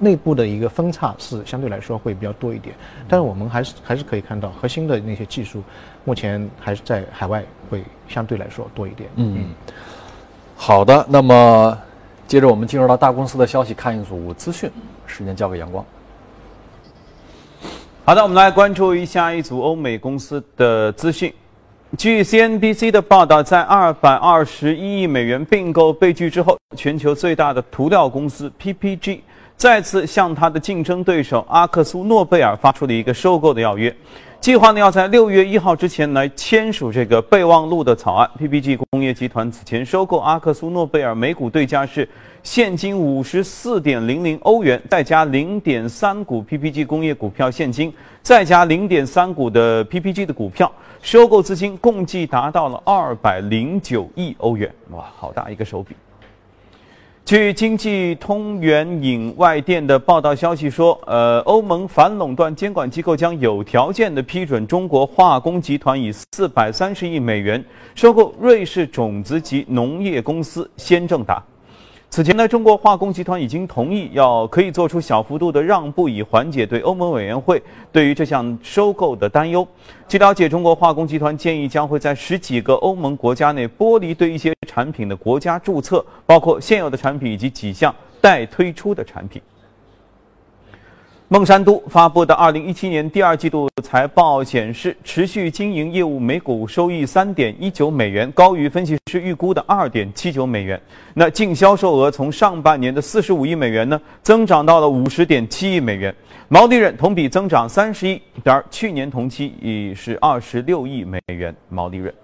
[0.00, 2.74] 内部的一个分叉是相对来说会比较多一点。
[3.06, 5.62] 但是我们还是还是可以看到，核心的那些技术
[6.04, 9.08] 目前还是在海外会相对来说多一点。
[9.14, 9.54] 嗯，
[10.56, 11.78] 好的，那么
[12.26, 14.70] 接着我们进入到大公司的消息，看一组资讯，
[15.06, 15.84] 时间交给阳光。
[18.04, 21.32] 好的，我们来关注一下一组欧美公司的资讯。
[21.96, 29.20] 据 CNBC 的报道，在二百二十一亿美元并购被拒之后，全球最大的涂料公司 PPG
[29.56, 33.94] 再次向他的竞争对手阿克苏诺贝尔发出了一个收购的要约，
[34.38, 38.30] 计划呢要在六月一号之前来签署这个备忘录的草案。
[38.38, 42.06] PPG 工业集团此前收购阿克苏诺贝尔，每股对价是
[42.42, 47.90] 现金五十四点零零欧元，再加零点三股 PPG 工业股票现金，
[48.20, 55.96] 再加零点三股的 PPG 的股票，收购资金共计达到了二百零九亿欧元，哇，好大一个手笔！
[57.26, 67.62] 据经济通源引外电的报道消息说，呃，欧盟反垄断监管机构将有条件的批准中国化工集团以四百三十亿美元
[67.96, 71.42] 收购瑞士种子及农业公司先正达。
[72.08, 79.66] 此前呢，中国化工集团已经同意要可以做出小幅度的让步，以缓解对欧盟委员会对于这项收购的担忧。
[80.08, 89.42] 据了解，中国化工集团建议将会在十几个欧盟国家内剥离对一些产品的国家注册，包括现有的产品以及几项待推出的产品。
[91.28, 100.80] 孟山都发布的2017年第二季度财报显示，持续经营业务每股收益3.19美元，高于分析师预估的2.79美元。
[101.14, 106.14] 那净销售额从上半年的45亿美元呢，增长到了50.7亿美元，
[106.46, 112.14] 毛利润同比增长30亿，而去年同期已是26亿美元毛利润。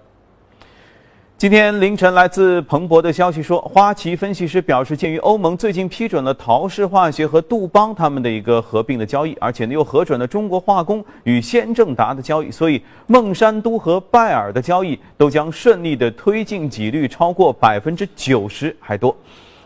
[1.35, 19.13] 今天凌晨，来自彭博的消息说，花旗分析师表示，鉴于欧盟最近批准了陶氏化学和杜邦他们的一个合并的交易，而且呢又核准了中国化工与先正达的交易，所以孟山都和拜耳的交易都将顺利的推进几率超过百分之九十还多。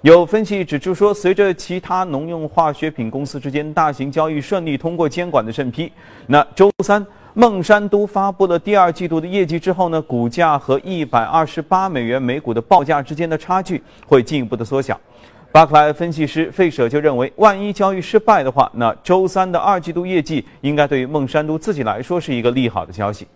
[0.01, 5.91] 有分析指出说，随着其他农用化学品公司之间大型交易顺利通过监管的审批，
[6.25, 7.05] 那周三。
[7.39, 14.99] 孟山都发布了第二季度的业绩之后呢，股价和一百二十八美元每股的报价之间的差距会进一步的缩小。
[15.51, 23.27] 巴克莱分析师费舍就认为，万一交易失败的话，那周三的二季度业绩应该对于孟山都自己来说是一个利好的消息。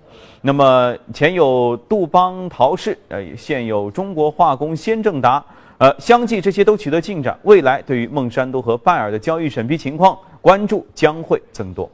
[0.42, 5.46] 那么前有杜邦陶氏，呃，现有中国化工先正达，
[5.78, 11.88] 呃，相继这些都取得进展，未来对于孟山都和拜耳的交易审批情况关注将会增多。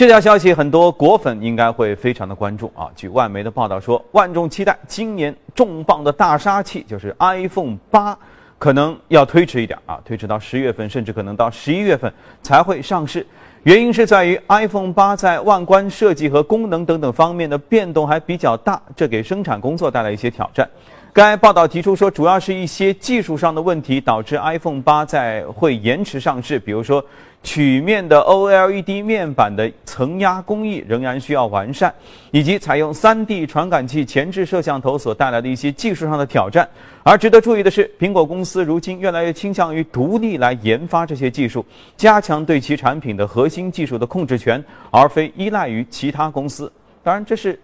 [0.00, 2.88] 这条消息很多果粉应该会非常的关注啊！
[2.96, 8.16] 据外媒的报道说，万众期待今年重磅的大杀器就是 iPhone 八，
[8.58, 12.10] 可能要推迟一点啊，推迟到十月份，甚至可能到十一月份
[12.40, 13.26] 才会上市。
[13.64, 20.66] 原因是在于 iPhone 八在外观设计和功能等等方面的变动还比较大，这给生产工作带来一些挑战。
[21.12, 27.04] 该报道提出说，主要是一些技术上的问题导致 iPhone 八在会延迟上市，比如说
[27.42, 31.92] 曲面的 OLED 面板的层压工艺仍然需要完善，
[32.30, 36.68] 以及采用 3D 传感器前置摄像头所带来的一些技术上的挑战。
[37.02, 41.64] 而值得注意的是，苹果公司如今越来越倾向于独立来研发这些技术，
[41.96, 46.70] 加强对其产品的核心技术的控制权，而非依赖于其他公司。
[47.02, 47.58] 当然，这是。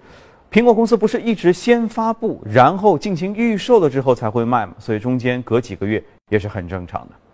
[0.48, 4.72] 苹果公司不是一直先发布，然后进行预售了之后才会卖吗？
[4.78, 7.25] 所以中间隔几个月也是很正常的。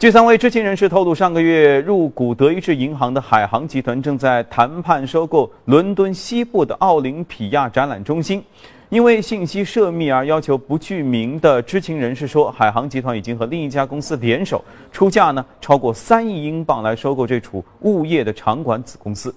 [0.00, 8.42] 据三位知情人士透露，上个月入股德意志银行的海航集团正在谈判收购伦敦西部的奥林匹亚展览中心。
[8.88, 19.34] 因为信息涉密而要求不具名的知情人士说，海航集团已经和另一家公司联手出价呢超过三亿英镑来收购这处物业的场馆子公司。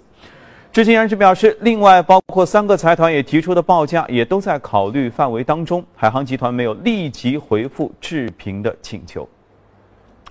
[0.72, 5.84] 知情人士表示，另外包括三个财团也提出的报价也都在考虑范围当中。
[5.94, 9.28] 海航集团没有立即回复置评的请求。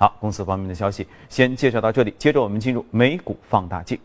[0.02, 3.96] 好，公司方面的消息先介绍到这里，接着我们进入美股放大镜。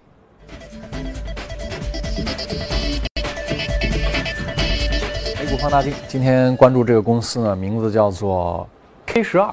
[5.40, 8.70] 美股放大镜，今天关注这个公司呢，名字叫做
[9.08, 9.52] K 十二。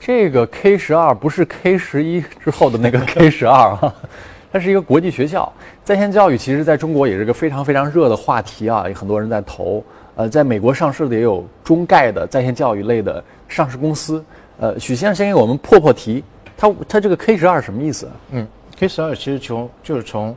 [0.00, 3.94] 这个 K 十二不是 K 十一之后的那个 K 十二啊。
[4.52, 5.52] 它是一个国际学校，
[5.84, 9.80] 在线教育其实在中国也是个非常非常热的话题啊，有很多人在投。
[10.16, 14.24] 呃，在美国上市的也有中概的在线教育类的上市公司。
[14.58, 16.22] 呃，许先生先给我们破破题，
[16.56, 18.08] 它它这个 K 十二什么意思？
[18.30, 20.34] 嗯，K 十二其实从就是从，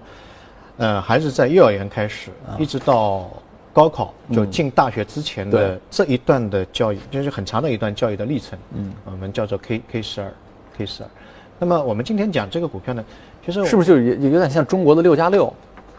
[0.77, 3.29] 呃，孩子在幼儿园开始，一直到
[3.71, 8.57] 高考就进大学之前的这一段的教育，就是很长的一段教育的历程。
[8.73, 10.33] 嗯，我们叫做 K K 十二
[10.77, 11.09] ，K 十二。
[11.59, 13.03] 那么我们今天讲这个股票呢？
[13.45, 15.53] 其实是不是就也也有点像中国的六加六？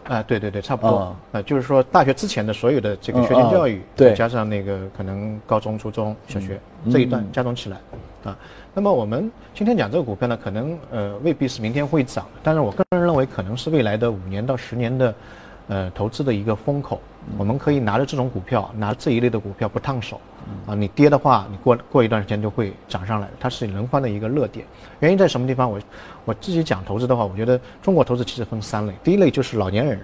[0.07, 1.15] 啊，对对对，差不多。
[1.31, 6.59] 啊，就是说大学之前的所有的这个学前教育，对，加上那个可能高中、初中小学
[6.91, 7.77] 这一段加总起来，
[8.23, 8.37] 啊，
[8.73, 15.15] 那么我们今天讲这个股票呢，可能呃未必是明天会涨，但是我个人认为可能是未来的五年到十年的，
[15.67, 16.99] 呃投资的一个风口。
[17.37, 20.19] 我们可以拿着这种股票，拿这一类的股票不烫手，
[20.65, 24.65] 啊，你跌的话，你过过一段时间就会涨上来，它是轮番的一个热点。
[24.99, 25.69] 原因在什么地方？
[25.69, 25.79] 我
[26.25, 29.99] 我自己讲投资的话，我觉得中国投资其实分三类，第一类就是老年人，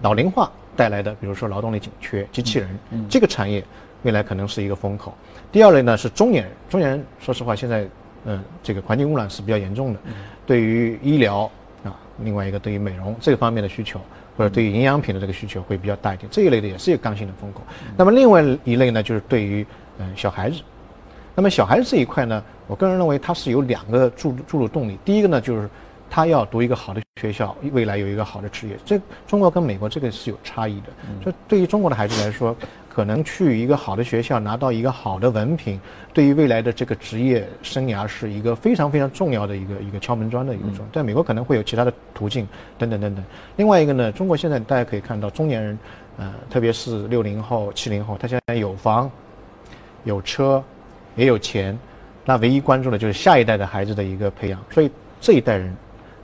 [0.00, 3.62] 老龄化带来的，比如说劳动力紧缺、机器人这个产业，
[4.02, 5.14] 未来可能是一个风口。
[5.50, 7.86] 第二类呢是中年人，中年人说实话现在，
[8.24, 10.00] 嗯，这个环境污染是比较严重的，
[10.46, 11.50] 对于医疗
[11.84, 14.00] 啊，另外一个对于美容这个方面的需求。
[14.34, 17.60] 或者对于营养品的这个需求会比较大一点，这一类的也是一个刚性的风口。
[17.98, 19.64] 那么另外一类呢，就是对于
[19.98, 20.62] 嗯小孩子。
[21.34, 24.98] 那么小孩子这一块呢，我个人认为它是有两个注注入动力。
[25.04, 25.68] 第一个呢，就是
[26.08, 28.76] 他要读一个好的学校，未来有一个好的职业。
[28.86, 30.86] 这中国跟美国这个是有差异的。
[31.22, 32.56] 就对于中国的孩子来说。
[32.94, 35.80] 可能去一个好的学校拿到一个好的文凭，
[36.12, 40.86] 对于未来的这个职业生涯是一个非常非常重要的一个一个敲门砖的一个重。
[40.92, 43.24] 在美国可能会有其他的途径等等等等。
[43.56, 45.78] 另外一个呢，中国现在大家可以看到中年人，
[46.18, 49.10] 呃，特别是六零后、七零后，他现在有房、
[50.04, 50.62] 有车，
[51.16, 51.78] 也有钱，
[52.26, 54.62] 那唯一关注的就是下一代的孩子的一个培养。
[54.70, 55.74] 所以这一代人，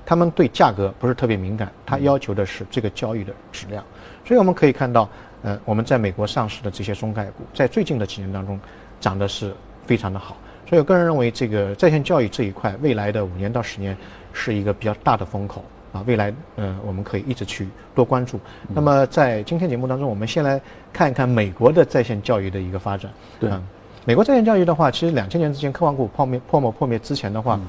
[0.05, 3.83] 他们对价格不是特别敏感，他要求的是这个教育的质量。
[4.23, 5.09] 所以我们可以看到。
[5.42, 8.59] 呃，我们在美国上市的这些中概股，在最近的几年当中，
[9.01, 9.55] 涨得是
[9.87, 10.37] 非常的好。
[10.68, 13.96] 所以我个人认为，这个在线教育这一块，未来的五年到十年，
[14.33, 15.98] 是一个比较大的风口啊。
[16.01, 18.38] 啊，未来呃我们可以一直去多关注。
[18.68, 20.61] 那么在今天节目当中，我们先来
[20.92, 23.11] 看一看美国的在线教育的一个发展。
[23.40, 23.62] 对嗯
[24.05, 27.61] 美国在线教育的话，其实两千年之前科网股泡沫泡沫破灭之前的话，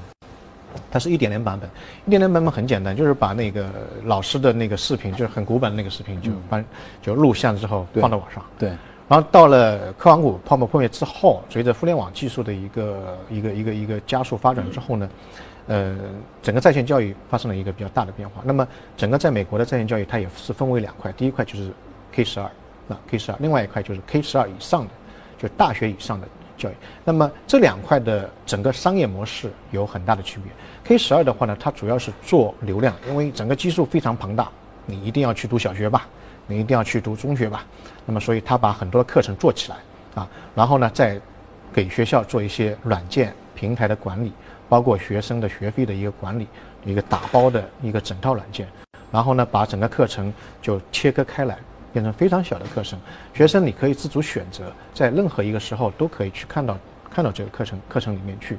[0.92, 1.70] 它是一点零版本。
[2.06, 3.70] 一点零版本很简单，就是把那个
[4.06, 6.64] 老师的那个视频，就是很古板的那个视频，就把
[7.02, 8.44] 就录像之后放到网上。
[8.58, 8.70] 对，
[9.08, 15.10] 然后到了科网股泡沫破灭之后，随着互联网技术的一个一个一个一个加速发展之后呢，
[15.68, 15.98] 呃，
[16.42, 18.42] 整个在线教育发生了一个比较大的变化。
[18.44, 21.72] 那么整个在美国的在线教育，它也是分为两块，第一块就是
[22.12, 22.46] K 十二，
[22.90, 24.90] 啊 K 十二，另外一块就是 K 十二以上的，
[25.38, 26.28] 就大学以上的
[26.60, 26.74] 教育。
[27.04, 30.52] 那么这两块的整个商业模式有很大的区别。
[30.84, 34.48] K 十二的话呢，它主要是做流量，因为整个基数非常庞大，
[34.86, 36.06] 你一定要去读小学吧，
[36.46, 37.66] 你一定要去读中学吧。
[38.06, 39.78] 那么所以他把很多的课程做起来
[40.16, 41.20] 啊，然后呢再
[41.74, 44.34] 给学校做一些软件平台的管理，
[44.68, 46.48] 包括学生的学费的一个管理，
[46.84, 48.68] 一个打包的一个整套软件，
[49.12, 51.58] 然后呢把整个课程就切割开来，
[51.92, 53.00] 变成非常小的课程，
[53.34, 56.78] 学生你可以自主选择，在任何一个时候都可以去看到
[57.10, 58.56] 看到这个课程课程里面去。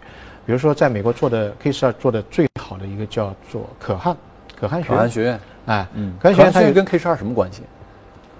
[0.46, 4.16] 比如说在美国做的 K 十二做的最好的一个叫做可汗
[4.58, 4.96] 可汗学院。
[4.96, 7.62] 可汗院，学院，哎，嗯，可汗学院它有跟 K 十二什么关系？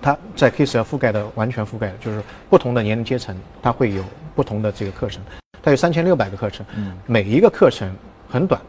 [0.03, 4.03] 它在 K 十二覆盖的完全覆盖的，就是不同的年龄阶层，它会有
[4.35, 5.23] 不同的这个课程，
[5.63, 6.97] 它有三千六百个课程，嗯。
[7.07, 7.95] 每一个课程
[8.27, 8.61] 很短，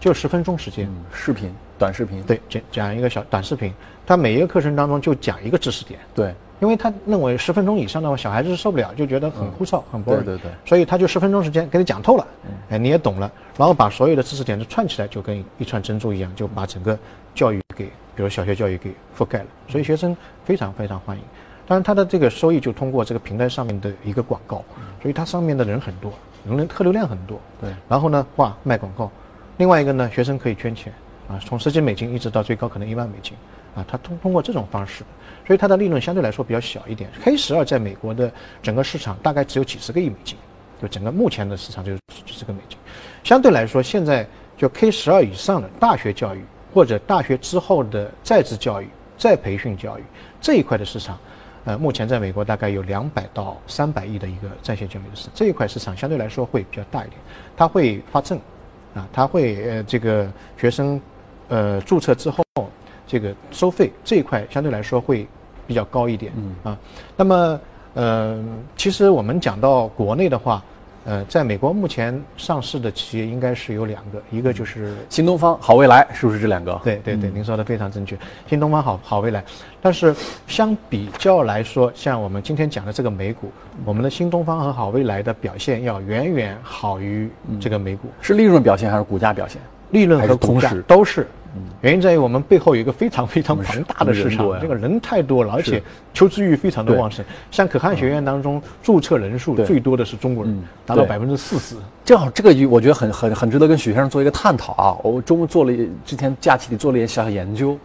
[0.00, 3.74] 就十分钟时间，嗯，视频，短视频，对，讲讲一个小短视频，
[4.10, 10.38] 它每一个课程当中就讲一个知识点，对，因为他认为十分钟以上的话，小孩子是受不了，就觉得很枯燥、很 boring，嗯对对。
[10.38, 12.50] 对所以他就十分钟时间给你讲透了，嗯。
[12.70, 16.98] 哎，你也懂了，然后把所有的知识点都串起来，就跟一串珍珠一样，就把整个
[17.36, 17.84] 教育给，
[18.16, 21.22] 比如小学教育给覆盖了，所以学生非常非常欢迎。
[21.68, 24.64] 当然，他的这个收益就通过这个平台上面的一个广告，
[25.00, 26.12] 所以它上面的人很多，
[26.48, 27.38] 人客流量很多。
[27.60, 27.70] 对。
[27.88, 29.08] 然后呢，哇，卖广告。
[29.58, 30.92] 另外一个呢，学生可以圈钱。
[31.28, 33.34] 啊，从十几美金一直到最高可能一万美金
[33.74, 35.04] 啊，它通通过这种方式，
[35.46, 37.10] 所以它的利润相对来说比较小一点。
[37.22, 38.30] K 十二在美国的
[38.62, 40.36] 整个市场大概只有几十个亿美金，
[40.80, 42.76] 就整个目前的市场就是几十个美金。
[43.22, 50.02] 相对来说，现在就 K 十二以上的大学教育或者大学之后的在职教育、再培训教育
[50.40, 51.18] 这一块的市场，
[51.64, 57.20] 呃，目前在美国大概有两百到三百亿的一个在线教育的市，这一块市场相对来说会比较大一点，
[57.56, 58.38] 它会发证，
[58.94, 61.00] 啊，它会呃这个学生
[61.48, 62.42] 呃注册之后
[63.10, 65.26] 这个收费这一块相对来说会
[65.66, 66.78] 比较高一点，啊，
[67.16, 67.60] 那么
[67.94, 68.38] 呃
[68.76, 70.62] 其实我们讲到国内的话，
[71.04, 76.80] 呃，在美国目前上市的企业应该是有两个，一个就是新东方、好未来是不是这两个？
[76.84, 78.16] 对对对，您说的非常正确。
[78.46, 79.42] 新东方好好未来，
[79.82, 80.14] 但是
[80.46, 83.50] 相比较来说，像我们今天讲的这个美股，
[83.84, 87.28] 我们的新东方和好未来的表现要远远好于
[87.60, 89.60] 这个美股，是利润表现还是股价表现？
[89.90, 91.26] 利润和股价是同时都是。
[91.80, 95.82] 原因在于我们背后有一个非常非常庞大的市场这个人太多了，而且
[96.14, 97.24] 求知欲非常的旺盛。
[97.50, 101.76] 像可汗学院当中注册人数最多的是中国人嗯，达到百分之四十。
[102.04, 104.96] 正好这个我觉得很很很值得跟许先生做一个探讨啊！
[105.02, 105.72] 我中午做了
[106.04, 107.78] 之前假期里做了一些小小研究，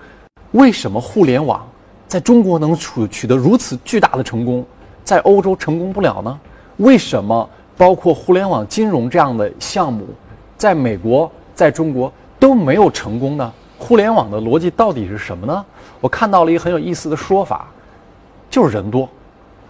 [0.52, 1.68] 为什么互联网
[2.08, 4.66] 在中国能取取得如此巨大的成功，
[5.04, 6.40] 在欧洲成功不了呢？
[6.78, 10.06] 为什么包括互联网金融这样的项目，
[10.58, 13.54] 在美国、在中国都没有成功呢？
[13.78, 15.66] 互联网的逻辑到底是什么呢？
[16.00, 17.68] 我看到了一个很有意思的说法，
[18.50, 19.08] 就是人多。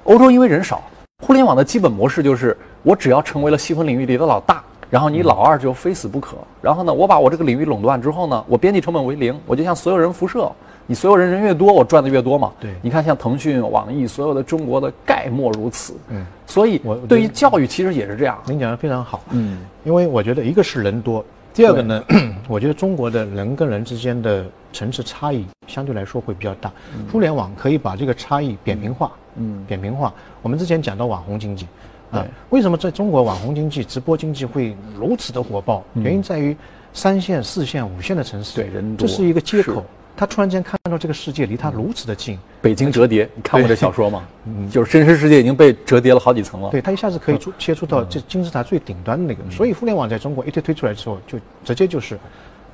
[0.03, 0.81] 欧洲因为人少，
[1.23, 6.37] 互联网的基本模式就是我只要成为了细分领域里的老大，然后你老二就非死不可。
[6.61, 10.51] 然后呢，我把我这个领域垄断之后呢，我边际成本为零，我就向所有人辐射。
[10.87, 12.51] 你所有人人越多，我赚的越多嘛。
[12.59, 15.95] 对你看像腾讯、网易，所有的中国的概莫如此。
[16.09, 18.37] 嗯，所以我对于教育其实也是这样。
[18.45, 19.23] 您讲的非常好。
[19.31, 21.25] 嗯，因为我觉得一个是人多，
[21.55, 22.03] 第二个呢，
[22.49, 26.69] 我觉得中国的人跟人之间的层次差异相对来说会比较大。
[27.09, 30.13] 互联网可以把这个差异扁平化，嗯扁平化。
[30.41, 31.65] 我们之前讲到网红经济，
[32.11, 35.81] 啊，为什么在中国网红经济、直播经济会如此的火爆？
[35.93, 36.55] 原因在于
[36.91, 39.85] 三线、四线、五线的城市，对人多这是一个接口。
[40.17, 44.23] 他突然间看到这个世界离他如此的近，北京折叠，你看过这小说吗？
[44.45, 46.69] 嗯，就是真实世界已经被折叠了好几层了。
[46.69, 52.17] 对他一下子可以触切触到这金字塔最顶端的那个，所以互联网在中国一推推出来之后，就直接就是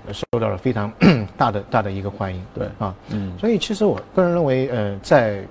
[0.06, 0.92] 呃受到了非常
[1.36, 2.42] 大的大的一个欢迎。
[2.54, 2.68] 对。
[2.78, 3.32] 啊，嗯。
[3.40, 5.44] 所以其实我个人认为，呃，在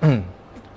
[0.00, 0.22] 嗯，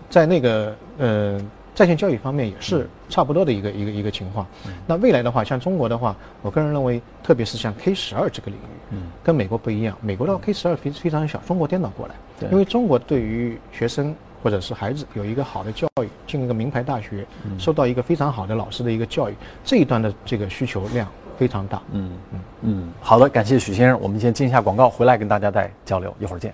[0.09, 1.41] 在那个呃
[1.73, 4.45] 在线教育方面也是差不多的一个一个一个情况。
[4.85, 8.84] 那未来的话，像中国的话，我个人认为，特别是像 K 十二这个领域，嗯
[9.23, 12.15] 跟美国不一样，美国的 K 十二非非常小，中国颠倒过来。
[12.39, 17.25] 对因为中国对于学生或者是孩子有一个好的教育，进一个名牌大学，
[17.57, 19.33] 受到一个非常好的老师的一个教育，
[19.63, 21.81] 这一段的这个需求量非常大。
[21.91, 26.53] 嗯嗯嗯，好的，感谢许先生，我们先进一下广告，回来跟大家再交流，一会儿见。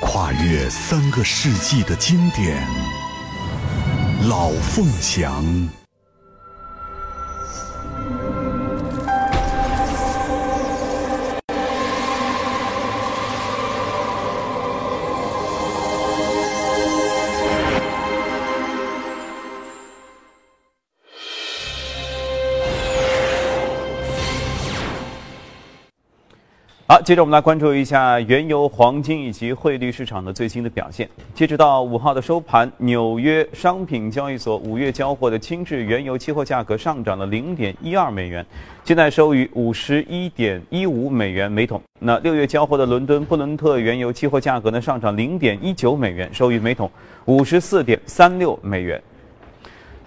[0.00, 2.66] 跨越三个世纪的经典，
[4.28, 5.44] 《老凤祥》。
[26.90, 31.06] 好，接着我们来关注一下原油、黄金以及汇率市场的最新的表现。
[31.34, 38.42] 截止到五号的收盘，纽约商品交易所五月交货的轻质原油期货价格上涨了零点一二美元，
[38.84, 41.78] 现在收于五十一点一五美元每桶。
[41.98, 46.90] 那六月交货的伦敦布伦特原油期货价格呢，上涨零点一九美元，收于每桶
[47.26, 48.98] 五十四点三六美元。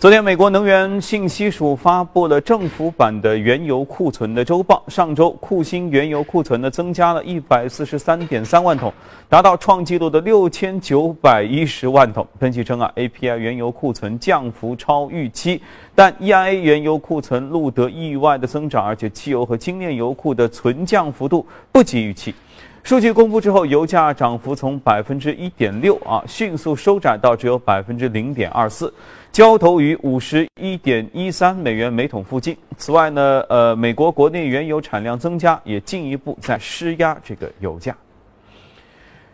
[0.01, 4.83] 昨天，美国能源信息署发布了政府版的原油库存的周报。
[4.87, 8.91] 上周，库欣原油库存呢增加了一百四十三点三万桶，
[9.29, 12.27] 达到创纪录的六千九百一十万桶。
[12.39, 15.61] 分析称啊，API 原油库存降幅超预期，
[15.93, 22.33] 但 EIA 原油库存录得意外的增长，而且汽油和精炼油库的存降幅度不及预期。
[22.83, 28.91] 数据公布之后，油价涨幅从百分之一点六啊迅速收窄到只有百分之零点二四，
[29.31, 32.55] 交投于五十一点一三美元每桶附近。
[32.77, 37.95] 此外呢，呃，美国国内原油产量增加也进一步在施压这个油价。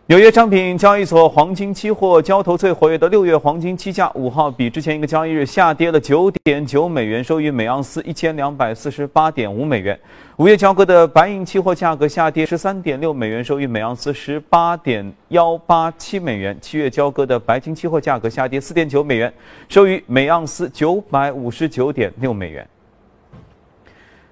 [0.05, 9.99] 纽约商品交易所黄金期货交投最活跃的六月黄金期价，五号比之前一个交易日下跌了九点九美元，收于每盎司一千两百四十八点五美元。
[10.37, 16.55] 五月交割的白银期货价格下跌十三点六美元，收于每盎司十八点幺八七美元。
[16.61, 19.33] 七月交割的白金期货价格下跌四点九美元，
[19.67, 22.67] 收于每盎司九百五十九点六美元。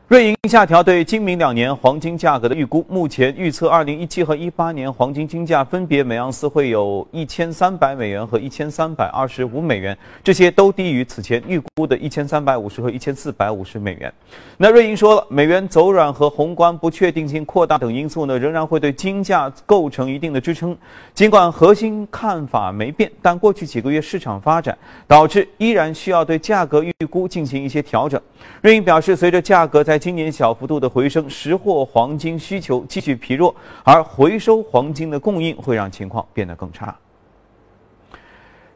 [0.08, 14.14] 瑞银下调对今明两年黄金价格的预估，目前预测二零一七和一八年黄金金价分别每盎司会有一千三百美元和一千三百二十五美元，这些都低于此前预估的一千三百五十和一千四百五十美元。
[14.58, 20.78] 那瑞银说了，美元走软和宏观不确定性扩大等因素呢，仍然会对金价构成一定的支撑。
[21.16, 24.78] 尽管核心看法没变，但过去几个月市场发展
[25.08, 28.22] 导致依然需要对价格预估进行一些调整。
[28.62, 36.96] 瑞银表示，随着价格在今年小幅度的回升，实货黄金需求继续疲弱，而回收黄金的供应会让情况变得更差。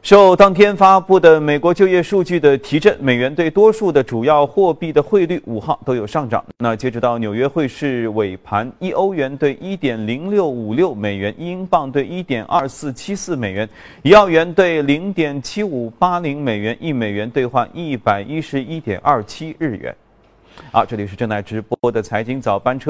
[0.02, 6.42] 受当天发布的美国就业数据的提振，美元对多数的主要货币的汇率五号都有上涨。
[6.56, 13.68] 那截止到纽约汇市尾盘，一欧元兑一点零六五六美元，一英镑兑一点二四七四美元，
[14.00, 19.94] 一澳元兑零点七五八零美元，一美元兑换一百一十一点二七日元。
[20.72, 22.88] 好，这里是正在直播的财经早班车，